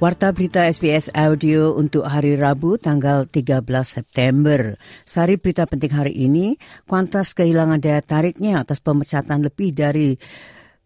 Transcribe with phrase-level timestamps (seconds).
[0.00, 4.80] Warta berita SBS Audio untuk hari Rabu tanggal 13 September.
[5.04, 6.56] Sari berita penting hari ini,
[6.88, 10.16] Qantas kehilangan daya tariknya atas pemecatan lebih dari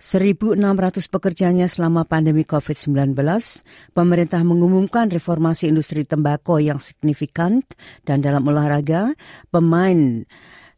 [0.02, 0.58] 1.600
[1.06, 3.14] pekerjanya selama pandemi COVID-19,
[3.94, 7.62] pemerintah mengumumkan reformasi industri tembakau yang signifikan
[8.02, 9.14] dan dalam olahraga,
[9.54, 10.26] pemain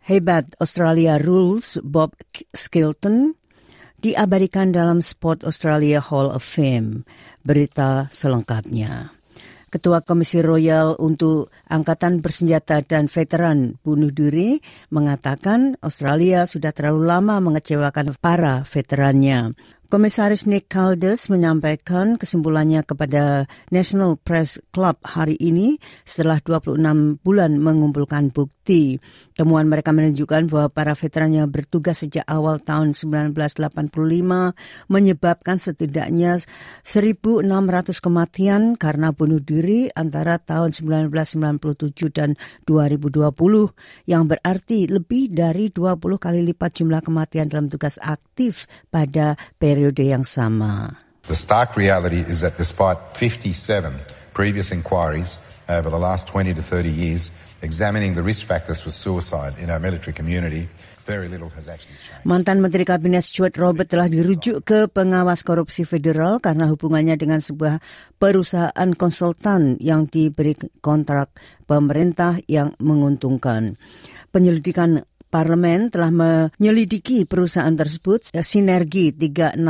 [0.04, 2.12] hebat Australia Rules Bob
[2.52, 3.32] Skilton
[4.04, 7.08] diabadikan dalam Sport Australia Hall of Fame
[7.46, 9.14] berita selengkapnya.
[9.66, 14.62] Ketua Komisi Royal untuk Angkatan Bersenjata dan Veteran Bunuh Diri
[14.94, 19.58] mengatakan Australia sudah terlalu lama mengecewakan para veterannya.
[19.86, 28.34] Komisaris Nick Caldes menyampaikan kesimpulannya kepada National Press Club hari ini setelah 26 bulan mengumpulkan
[28.34, 28.55] bukti.
[29.36, 33.94] Temuan mereka menunjukkan bahwa para veteran yang bertugas sejak awal tahun 1985
[34.90, 36.42] menyebabkan setidaknya
[36.82, 37.46] 1.600
[38.02, 42.34] kematian karena bunuh diri antara tahun 1997 dan
[42.66, 43.32] 2020
[44.10, 50.02] yang berarti lebih dari 20 kali lipat jumlah kematian dalam tugas aktif pada periode periode
[50.02, 50.98] yang sama.
[51.28, 53.92] The stark reality is that despite 57
[54.34, 57.30] previous inquiries over the last 20 to 30 years
[57.62, 60.68] examining the risk factors for suicide in our military community,
[62.26, 67.78] Mantan Menteri Kabinet Stuart Robert telah dirujuk ke pengawas korupsi federal karena hubungannya dengan sebuah
[68.18, 71.30] perusahaan konsultan yang diberi kontrak
[71.70, 73.78] pemerintah yang menguntungkan.
[74.34, 79.60] Penyelidikan Parlemen telah menyelidiki perusahaan tersebut Sinergi 360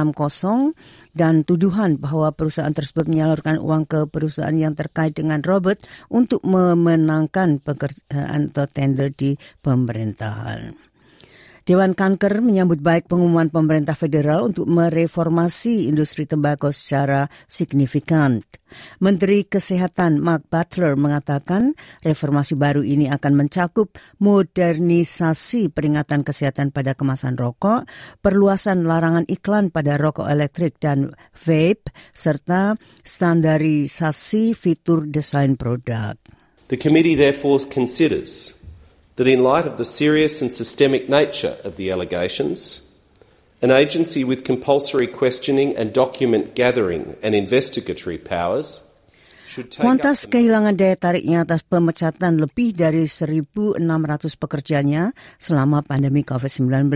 [1.10, 7.59] dan tuduhan bahwa perusahaan tersebut menyalurkan uang ke perusahaan yang terkait dengan Robert untuk memenangkan
[7.59, 9.34] pekerjaan atau tender di
[9.66, 10.86] pemerintahan.
[11.66, 18.38] Dewan Kanker menyambut baik pengumuman pemerintah federal untuk mereformasi industri tembakau secara signifikan.
[19.03, 21.75] Menteri Kesehatan Mark Butler mengatakan
[22.06, 27.82] reformasi baru ini akan mencakup modernisasi peringatan kesehatan pada kemasan rokok,
[28.22, 36.15] perluasan larangan iklan pada rokok elektrik dan vape, serta standarisasi fitur desain produk.
[36.71, 38.56] The committee therefore considers
[39.16, 42.93] that in light of the serious and systemic nature of the allegations,
[43.62, 48.82] an agency with compulsory questioning and document gathering and investigatory powers
[49.79, 53.79] Qantas kehilangan daya tariknya atas pemecatan lebih dari 1.600
[54.34, 56.91] pekerjanya selama pandemi COVID-19.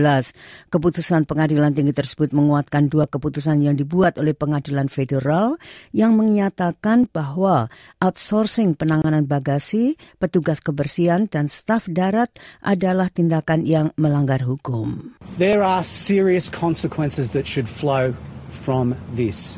[0.67, 5.55] Keputusan pengadilan tinggi tersebut menguatkan dua keputusan yang dibuat oleh pengadilan federal
[5.95, 7.71] yang menyatakan bahwa
[8.03, 15.15] outsourcing penanganan bagasi, petugas kebersihan, dan staf darat adalah tindakan yang melanggar hukum.
[15.39, 18.11] There are serious consequences that should flow
[18.51, 19.55] from this.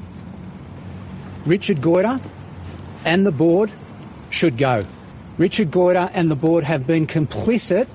[1.44, 2.24] Richard Goyder
[3.06, 3.72] and the board
[4.34, 4.84] should go.
[5.38, 7.90] Richard Goyder and the board have been complicit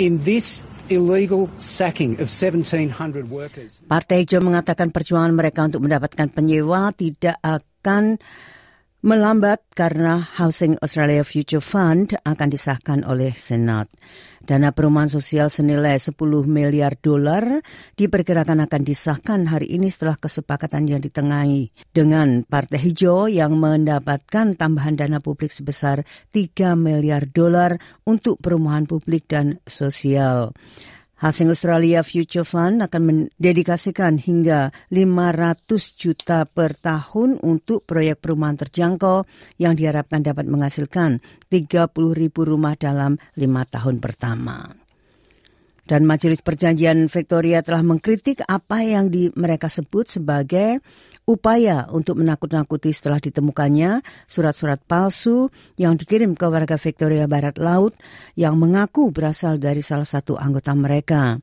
[0.00, 3.80] in this illegal sacking of 1700 workers.
[3.86, 8.18] Partai Hijau mengatakan perjuangan mereka untuk mendapatkan penyewa tidak akan
[9.00, 13.88] melambat karena Housing Australia Future Fund akan disahkan oleh Senat.
[14.44, 17.64] Dana perumahan sosial senilai 10 miliar dolar
[17.96, 25.00] diperkirakan akan disahkan hari ini setelah kesepakatan yang ditengahi dengan Partai Hijau yang mendapatkan tambahan
[25.00, 26.04] dana publik sebesar
[26.36, 30.52] 3 miliar dolar untuk perumahan publik dan sosial.
[31.20, 39.28] Hasil Australia Future Fund akan mendedikasikan hingga 500 juta per tahun untuk proyek perumahan terjangkau
[39.60, 41.20] yang diharapkan dapat menghasilkan
[41.52, 44.72] 30 ribu rumah dalam lima tahun pertama.
[45.84, 50.80] Dan Majelis Perjanjian Victoria telah mengkritik apa yang di, mereka sebut sebagai
[51.30, 55.46] upaya untuk menakut-nakuti setelah ditemukannya surat-surat palsu
[55.78, 57.94] yang dikirim ke warga Victoria Barat Laut
[58.34, 61.38] yang mengaku berasal dari salah satu anggota mereka.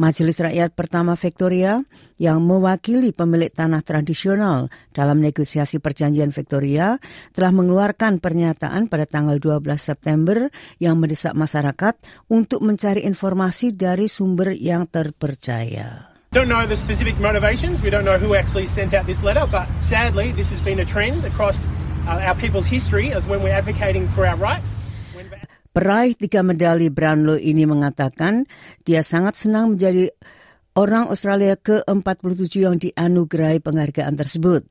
[0.00, 1.80] Majelis Rakyat Pertama Victoria
[2.16, 6.96] yang mewakili pemilik tanah tradisional dalam negosiasi perjanjian Victoria
[7.36, 10.48] telah mengeluarkan pernyataan pada tanggal 12 September
[10.80, 11.96] yang mendesak masyarakat
[12.32, 16.15] untuk mencari informasi dari sumber yang terpercaya.
[16.36, 17.80] Don't know the specific motivations.
[17.80, 20.84] We don't know who actually sent out this letter, but sadly, this has been a
[20.84, 21.64] trend across
[22.04, 24.76] uh, our people's history as when we're advocating for our rights.
[25.72, 28.44] Peraih tiga medali Brownlow ini mengatakan
[28.84, 30.12] dia sangat senang menjadi
[30.76, 34.68] orang Australia ke-47 yang dianugerahi penghargaan tersebut.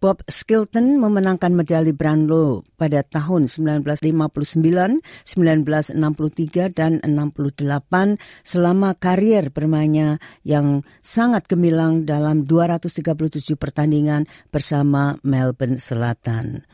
[0.00, 10.86] Bob Skilton memenangkan medali Brownlow pada tahun 1959, 1963, dan 68 selama karier bermainnya yang
[11.00, 16.64] sangat gemilang dalam 237 pertandingan bersama Melbourne Selatan.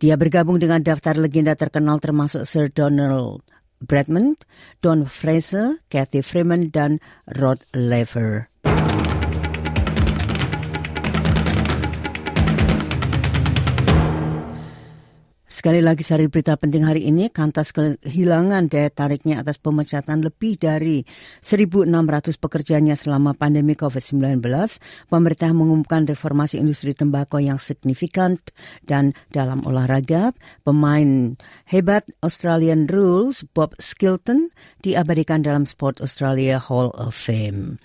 [0.00, 3.44] Dia bergabung dengan daftar legenda terkenal termasuk Sir Donald
[3.80, 4.36] Bradman,
[4.84, 8.49] Don Fraser, Kathy Freeman, dan Rod Laver.
[15.60, 21.04] Sekali lagi sari berita penting hari ini, Kantas kehilangan daya tariknya atas pemecatan lebih dari
[21.44, 21.84] 1.600
[22.40, 24.40] pekerjanya selama pandemi COVID-19.
[25.12, 28.40] Pemerintah mengumumkan reformasi industri tembakau yang signifikan
[28.88, 30.32] dan dalam olahraga,
[30.64, 31.36] pemain
[31.68, 34.48] hebat Australian Rules Bob Skilton
[34.80, 37.76] diabadikan dalam Sport Australia Hall of Fame.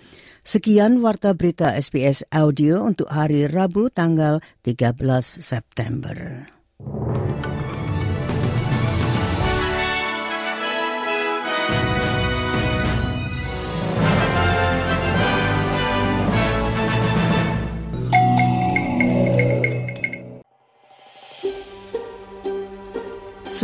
[0.48, 4.96] Sekian warta berita SBS Audio untuk hari Rabu tanggal 13
[5.44, 6.55] September.